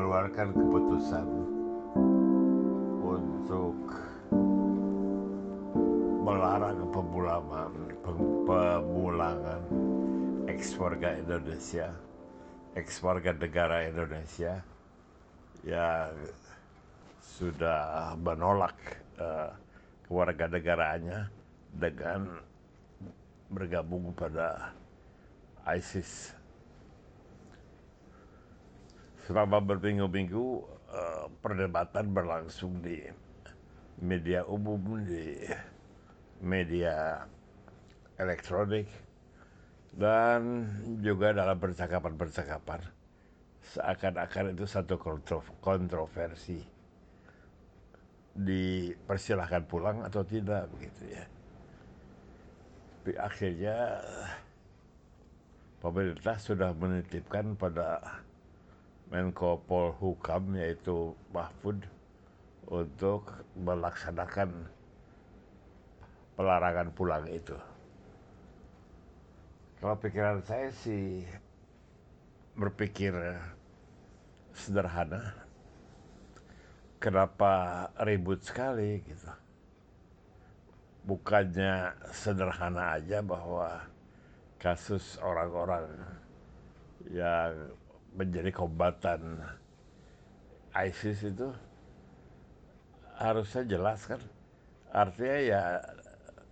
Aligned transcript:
mengeluarkan 0.00 0.48
keputusan 0.56 1.28
untuk 3.04 3.76
melarang 6.24 6.88
pemulangan 6.88 7.72
pemulangan 8.48 9.60
ex 10.48 10.72
warga 10.80 11.20
Indonesia 11.20 11.92
ex 12.80 12.96
warga 13.04 13.36
negara 13.36 13.92
Indonesia 13.92 14.64
yang 15.68 16.16
sudah 17.20 18.16
menolak 18.16 18.80
uh, 19.20 19.52
kewarganegaraannya 20.08 21.28
dengan 21.76 22.40
bergabung 23.52 24.16
pada 24.16 24.72
ISIS. 25.68 26.39
Selama 29.30 29.62
berminggu-minggu 29.62 30.46
uh, 30.90 31.30
perdebatan 31.38 32.10
berlangsung 32.10 32.82
di 32.82 32.98
media 34.02 34.42
umum, 34.42 35.06
di 35.06 35.46
media 36.42 37.22
elektronik, 38.18 38.90
dan 39.94 40.66
juga 40.98 41.30
dalam 41.30 41.62
percakapan-percakapan 41.62 42.82
seakan-akan 43.70 44.50
itu 44.50 44.66
satu 44.66 44.98
kontroversi 45.62 46.58
dipersilahkan 48.34 49.62
pulang 49.70 50.02
atau 50.10 50.26
tidak 50.26 50.66
begitu 50.74 51.06
ya. 51.06 51.24
Tapi 52.98 53.12
akhirnya 53.14 53.78
pemerintah 55.78 56.34
sudah 56.34 56.74
menitipkan 56.74 57.54
pada 57.54 58.02
Menko 59.10 59.58
Polhukam 59.66 60.54
yaitu 60.54 61.18
Mahfud 61.34 61.82
untuk 62.70 63.26
melaksanakan 63.58 64.70
pelarangan 66.38 66.88
pulang 66.94 67.26
itu. 67.26 67.58
Kalau 69.82 69.98
pikiran 69.98 70.38
saya 70.46 70.70
sih 70.70 71.26
berpikir 72.54 73.12
sederhana. 74.54 75.34
Kenapa 77.00 77.88
ribut 78.04 78.44
sekali 78.44 79.00
gitu? 79.02 79.32
Bukannya 81.08 81.96
sederhana 82.12 83.00
aja 83.00 83.24
bahwa 83.24 83.82
kasus 84.60 85.16
orang-orang 85.24 85.88
yang 87.08 87.72
menjadi 88.14 88.50
kombatan 88.50 89.38
ISIS 90.74 91.26
itu 91.26 91.50
harusnya 93.18 93.62
jelas 93.66 94.06
kan? 94.06 94.20
Artinya 94.90 95.38
ya 95.38 95.62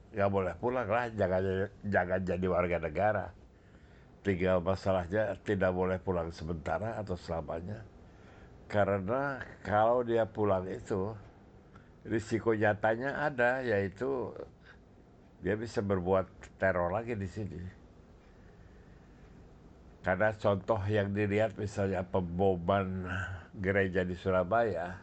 nggak 0.09 0.31
boleh 0.31 0.55
pulang 0.59 0.89
lah 0.89 1.11
jangan 1.15 1.70
jangan 1.87 2.20
jadi 2.23 2.47
warga 2.47 2.78
negara. 2.83 3.27
Tinggal 4.23 4.61
masalahnya 4.61 5.39
tidak 5.47 5.73
boleh 5.73 5.98
pulang 6.03 6.34
sementara 6.34 6.98
atau 6.98 7.15
selamanya. 7.15 7.83
Karena 8.69 9.41
kalau 9.65 10.05
dia 10.05 10.28
pulang 10.28 10.69
itu 10.69 11.15
risiko 12.05 12.53
nyatanya 12.53 13.17
ada 13.27 13.65
yaitu 13.65 14.34
dia 15.41 15.55
bisa 15.55 15.81
berbuat 15.81 16.27
teror 16.59 16.91
lagi 16.91 17.15
di 17.15 17.28
sini 17.31 17.78
karena 20.08 20.32
contoh 20.41 20.80
yang 20.88 21.12
dilihat 21.12 21.52
misalnya 21.60 22.00
pemboman 22.00 23.04
gereja 23.52 24.08
di 24.08 24.16
Surabaya 24.16 24.96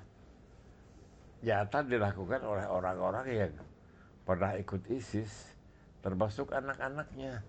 nyata 1.45 1.85
dilakukan 1.85 2.41
oleh 2.41 2.66
orang-orang 2.66 3.27
yang 3.29 3.53
pernah 4.25 4.57
ikut 4.57 4.81
ISIS, 4.89 5.53
termasuk 6.01 6.49
anak-anaknya. 6.49 7.45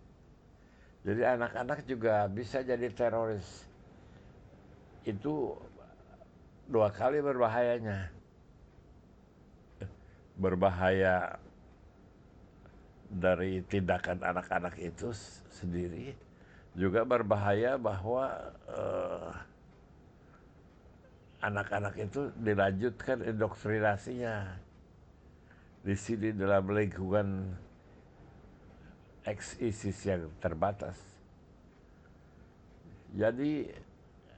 Jadi 1.01 1.23
anak-anak 1.25 1.89
juga 1.89 2.29
bisa 2.29 2.61
jadi 2.61 2.93
teroris. 2.93 3.65
Itu 5.09 5.57
dua 6.69 6.93
kali 6.93 7.25
berbahayanya. 7.25 8.13
Berbahaya 10.37 11.41
dari 13.09 13.65
tindakan 13.65 14.21
anak-anak 14.21 14.77
itu 14.77 15.09
sendiri, 15.49 16.13
juga 16.77 17.09
berbahaya 17.09 17.81
bahwa 17.81 18.29
uh, 18.69 19.33
anak-anak 21.41 21.97
itu 21.97 22.29
dilanjutkan 22.37 23.25
indoktrinasinya 23.25 24.61
di 25.81 25.97
sini 25.97 26.37
dalam 26.37 26.69
lingkungan 26.69 27.57
ex 29.25 29.57
yang 30.05 30.29
terbatas. 30.39 31.01
Jadi 33.17 33.73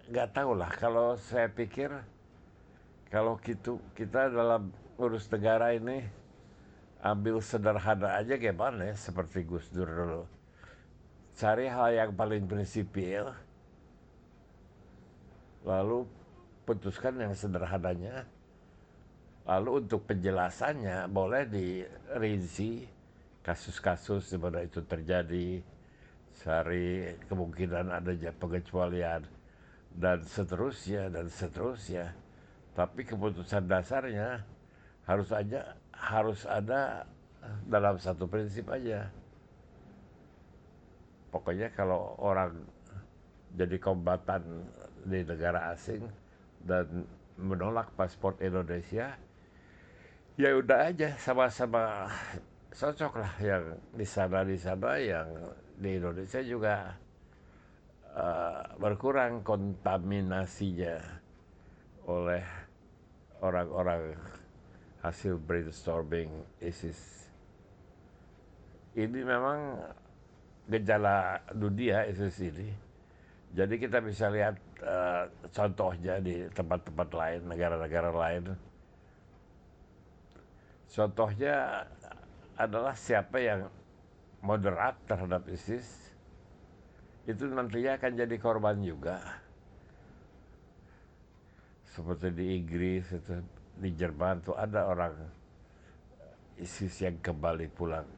nggak 0.09 0.31
tahu 0.31 0.55
lah 0.55 0.71
kalau 0.79 1.19
saya 1.19 1.51
pikir 1.51 1.91
kalau 3.11 3.37
gitu 3.43 3.83
kita 3.99 4.31
dalam 4.31 4.71
urus 4.97 5.27
negara 5.29 5.75
ini 5.75 6.07
ambil 7.03 7.43
sederhana 7.43 8.17
aja 8.21 8.37
gimana 8.39 8.93
ya 8.93 8.97
seperti 8.97 9.43
Gus 9.43 9.67
Dur 9.75 9.89
dulu. 9.89 10.38
Cari 11.39 11.71
hal 11.71 11.95
yang 11.95 12.11
paling 12.19 12.51
prinsipil 12.51 13.31
lalu 15.63 16.03
putuskan 16.67 17.15
yang 17.19 17.35
sederhananya 17.35 18.27
Lalu 19.49 19.81
untuk 19.81 20.05
penjelasannya 20.05 21.09
boleh 21.09 21.49
dirinci 21.49 22.85
kasus-kasus 23.41 24.29
di 24.29 24.37
mana 24.37 24.61
itu 24.61 24.85
terjadi, 24.85 25.65
cari 26.45 27.17
kemungkinan 27.33 27.89
adanya 27.89 28.29
pengecualian 28.37 29.25
dan 29.97 30.21
seterusnya 30.21 31.09
dan 31.09 31.33
seterusnya. 31.33 32.13
Tapi 32.77 33.09
keputusan 33.09 33.65
dasarnya 33.65 34.45
harus 35.09 35.33
aja 35.33 35.73
harus 35.97 36.45
ada 36.45 37.09
dalam 37.65 37.97
satu 37.97 38.29
prinsip 38.29 38.69
aja. 38.69 39.09
Pokoknya 41.29 41.69
kalau 41.77 42.17
orang 42.21 42.57
jadi 43.57 43.77
kombatan 43.81 44.65
di 45.05 45.25
negara 45.25 45.73
asing 45.73 46.05
dan 46.65 47.05
menolak 47.39 47.93
paspor 47.95 48.37
Indonesia, 48.41 49.15
ya 50.37 50.51
udah 50.57 50.89
aja 50.93 51.15
sama-sama 51.21 52.09
cocok 52.73 53.13
lah 53.19 53.35
yang 53.41 53.65
di 53.97 54.07
sana 54.07 54.45
di 54.45 54.57
sana 54.61 55.01
yang 55.01 55.29
di 55.79 55.99
Indonesia 55.99 56.41
juga 56.43 56.95
uh, 58.15 58.63
berkurang 58.79 59.43
kontaminasinya 59.43 60.99
oleh 62.09 62.45
orang-orang 63.41 64.17
hasil 65.03 65.39
brainstorming 65.39 66.31
ISIS. 66.59 67.31
Ini 68.99 69.21
memang 69.23 69.79
gejala 70.69 71.41
dunia 71.57 72.05
ISIS 72.07 72.39
ini. 72.45 72.69
Jadi 73.57 73.81
kita 73.81 74.05
bisa 74.05 74.29
lihat 74.29 74.61
uh, 74.85 75.25
contohnya 75.49 76.21
di 76.21 76.45
tempat-tempat 76.53 77.09
lain, 77.17 77.41
negara-negara 77.49 78.13
lain 78.13 78.45
Contohnya 80.89 81.85
adalah 82.57 82.97
siapa 82.97 83.37
yang 83.37 83.69
moderat 84.41 84.97
terhadap 85.05 85.45
ISIS 85.53 85.85
itu 87.29 87.45
nantinya 87.45 88.01
akan 88.01 88.13
jadi 88.17 88.37
korban 88.41 88.81
juga. 88.81 89.21
Seperti 91.93 92.33
di 92.33 92.57
Inggris, 92.57 93.05
itu, 93.13 93.37
di 93.77 93.91
Jerman 93.93 94.41
tuh 94.41 94.57
ada 94.57 94.89
orang 94.89 95.13
ISIS 96.57 97.05
yang 97.05 97.21
kembali 97.21 97.69
pulang. 97.69 98.18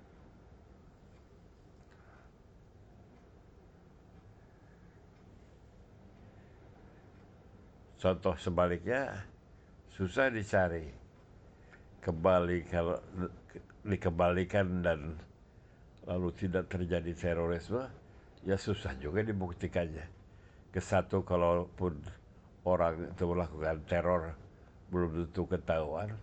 Contoh 8.01 8.33
sebaliknya 8.41 9.13
susah 9.93 10.33
dicari 10.33 10.89
kembali 12.01 12.65
kalau 12.65 12.97
dikembalikan 13.85 14.81
dan 14.81 15.21
lalu 16.09 16.33
tidak 16.33 16.73
terjadi 16.73 17.13
terorisme, 17.13 17.85
ya 18.49 18.57
susah 18.57 18.97
juga 18.97 19.21
dibuktikannya. 19.21 20.09
Ke 20.73 20.81
satu, 20.81 21.21
kalaupun 21.21 22.01
orang 22.65 23.13
itu 23.13 23.25
melakukan 23.29 23.85
teror 23.85 24.33
belum 24.89 25.29
tentu 25.29 25.45
ketahuan. 25.45 26.17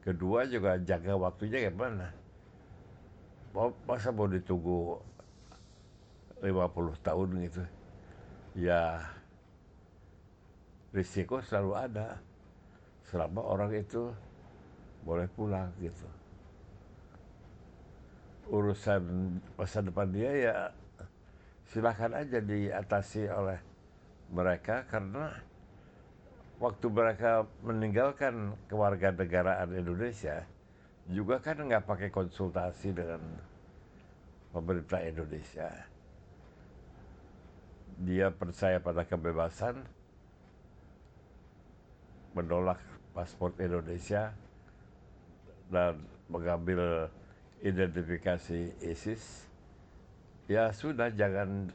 Kedua 0.00 0.48
juga 0.48 0.80
jaga 0.80 1.12
waktunya 1.12 1.68
gimana. 1.68 2.08
Masa 3.84 4.08
mau 4.16 4.24
ditunggu 4.24 4.96
50 6.40 7.04
tahun 7.04 7.28
gitu. 7.44 7.62
Ya 8.64 9.04
risiko 10.98 11.38
selalu 11.38 11.72
ada 11.78 12.18
selama 13.06 13.40
orang 13.46 13.70
itu 13.78 14.10
boleh 15.06 15.30
pulang 15.30 15.70
gitu 15.78 16.08
urusan 18.50 19.02
masa 19.54 19.78
depan 19.78 20.10
dia 20.10 20.30
ya 20.34 20.56
silahkan 21.70 22.10
aja 22.18 22.42
diatasi 22.42 23.30
oleh 23.30 23.60
mereka 24.34 24.82
karena 24.90 25.38
waktu 26.58 26.86
mereka 26.90 27.46
meninggalkan 27.62 28.58
kewarganegaraan 28.66 29.70
Indonesia 29.78 30.42
juga 31.08 31.40
kan 31.40 31.56
nggak 31.56 31.88
pakai 31.88 32.08
konsultasi 32.12 32.92
dengan 32.92 33.20
pemerintah 34.52 35.00
Indonesia. 35.00 35.68
Dia 37.98 38.28
percaya 38.30 38.78
pada 38.78 39.02
kebebasan, 39.08 39.82
menolak 42.36 42.80
paspor 43.12 43.52
Indonesia, 43.58 44.32
dan 45.68 46.00
mengambil 46.28 47.12
identifikasi 47.60 48.72
ISIS, 48.84 49.48
ya 50.48 50.72
sudah 50.72 51.12
jangan 51.12 51.68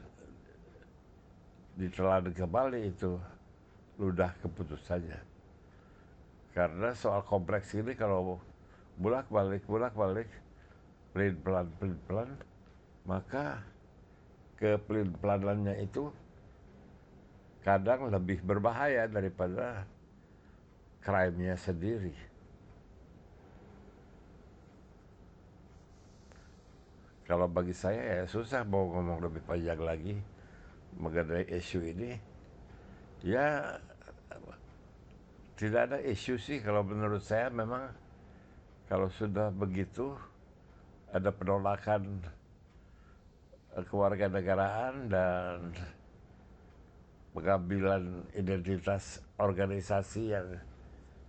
ditelan 1.74 2.30
kembali 2.30 2.90
itu 2.90 3.18
ludah 3.98 4.30
keputusannya. 4.42 5.20
Karena 6.54 6.94
soal 6.94 7.26
kompleks 7.26 7.74
ini 7.74 7.98
kalau 7.98 8.38
bulak 8.94 9.26
balik 9.26 9.66
bulak 9.66 9.90
balik 9.94 10.30
pelin 11.10 11.34
pelan 11.42 11.66
pelin 11.82 11.98
pelan 12.06 12.30
maka 13.02 13.58
kepelin 14.54 15.10
pelanannya 15.18 15.82
itu 15.82 16.14
kadang 17.66 18.06
lebih 18.06 18.38
berbahaya 18.46 19.10
daripada 19.10 19.82
crime-nya 21.04 21.54
sendiri. 21.60 22.16
Kalau 27.24 27.48
bagi 27.48 27.72
saya 27.72 28.20
ya 28.20 28.24
susah 28.28 28.64
mau 28.64 28.88
ngomong 28.88 29.20
lebih 29.24 29.44
panjang 29.44 29.80
lagi 29.80 30.16
mengenai 30.96 31.48
isu 31.48 31.80
ini. 31.84 32.12
Ya 33.24 33.80
tidak 35.56 35.88
ada 35.88 35.98
isu 36.04 36.36
sih 36.36 36.60
kalau 36.60 36.84
menurut 36.84 37.24
saya 37.24 37.48
memang 37.48 37.88
kalau 38.90 39.08
sudah 39.08 39.48
begitu 39.54 40.12
ada 41.14 41.32
penolakan 41.32 42.20
kewarganegaraan 43.72 45.08
dan 45.08 45.72
pengambilan 47.32 48.28
identitas 48.36 49.24
organisasi 49.40 50.34
yang 50.34 50.46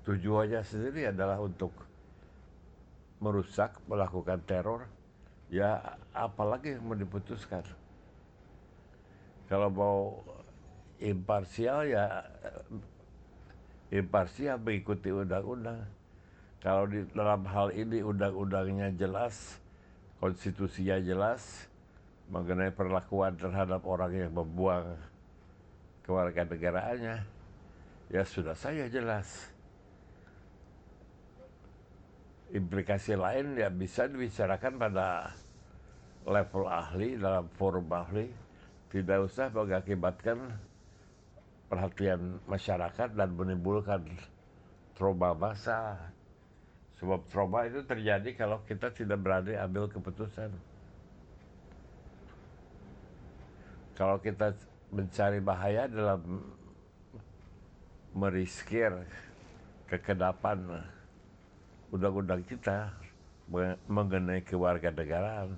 tujuannya 0.05 0.61
sendiri 0.61 1.09
adalah 1.09 1.41
untuk 1.41 1.73
merusak, 3.17 3.81
melakukan 3.89 4.37
teror, 4.45 4.85
ya 5.49 5.97
apalagi 6.13 6.77
yang 6.77 6.85
mau 6.85 6.93
diputuskan. 6.93 7.65
Kalau 9.49 9.69
mau 9.73 9.97
imparsial 11.01 11.89
ya 11.89 12.25
imparsial 13.89 14.61
mengikuti 14.61 15.09
undang-undang. 15.09 15.85
Kalau 16.61 16.89
di 16.89 17.05
dalam 17.13 17.45
hal 17.45 17.69
ini 17.77 18.01
undang-undangnya 18.01 18.89
jelas, 18.97 19.61
konstitusinya 20.17 20.97
jelas 20.97 21.69
mengenai 22.33 22.73
perlakuan 22.73 23.37
terhadap 23.37 23.85
orang 23.85 24.09
yang 24.17 24.33
membuang 24.33 24.97
kewarganegaraannya, 26.09 27.21
ya 28.09 28.23
sudah 28.25 28.57
saya 28.57 28.89
jelas 28.89 29.54
implikasi 32.55 33.19
lain 33.19 33.59
ya 33.59 33.67
bisa 33.67 34.07
dibicarakan 34.07 34.79
pada 34.79 35.35
level 36.23 36.65
ahli 36.71 37.19
dalam 37.19 37.51
forum 37.59 37.85
ahli 37.91 38.31
tidak 38.89 39.27
usah 39.27 39.51
mengakibatkan 39.51 40.39
perhatian 41.67 42.39
masyarakat 42.47 43.11
dan 43.11 43.29
menimbulkan 43.35 44.07
trauma 44.95 45.35
massa. 45.35 45.99
Sebab 46.95 47.27
trauma 47.27 47.67
itu 47.67 47.83
terjadi 47.83 48.31
kalau 48.39 48.63
kita 48.63 48.87
tidak 48.95 49.19
berani 49.19 49.59
ambil 49.59 49.91
keputusan. 49.91 50.47
Kalau 53.99 54.15
kita 54.23 54.55
mencari 54.95 55.43
bahaya 55.43 55.91
dalam 55.91 56.39
meriskir 58.15 58.95
kekedapan 59.91 60.87
undang-undang 61.93 62.41
kita 62.45 62.93
mengenai 63.85 64.41
kewarganegaraan 64.41 65.53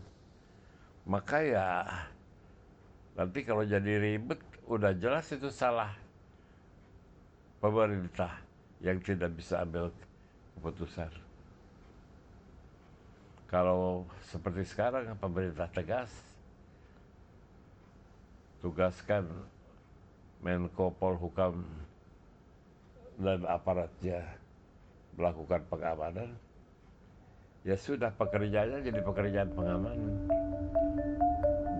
maka 1.07 1.39
ya 1.39 1.67
nanti 3.15 3.47
kalau 3.47 3.63
jadi 3.63 3.95
ribet 3.99 4.43
udah 4.67 4.91
jelas 4.99 5.31
itu 5.31 5.47
salah 5.47 5.95
pemerintah 7.63 8.43
yang 8.83 9.01
tidak 9.01 9.33
bisa 9.33 9.63
ambil 9.65 9.89
keputusan. 10.57 11.09
Kalau 13.47 14.03
seperti 14.27 14.67
sekarang 14.67 15.15
pemerintah 15.15 15.71
tegas, 15.71 16.11
tugaskan 18.59 19.23
Menko 20.43 20.91
Polhukam 20.99 21.63
dan 23.17 23.47
aparatnya 23.47 24.21
melakukan 25.17 25.65
pengamanan, 25.65 26.29
ya 27.65 27.73
sudah 27.73 28.13
pekerjaannya 28.13 28.85
jadi 28.85 29.01
pekerjaan 29.01 29.49
pengamanan. 29.57 30.13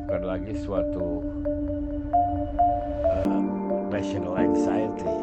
Bukan 0.09 0.23
lagi 0.25 0.57
suatu 0.57 1.21
uh, 3.05 3.41
national 3.93 4.33
anxiety, 4.41 5.15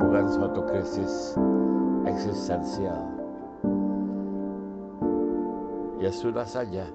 bukan 0.00 0.24
suatu 0.32 0.60
krisis 0.64 1.36
eksistensial. 2.08 3.04
Ya 6.00 6.10
sudah 6.10 6.48
saja. 6.48 6.88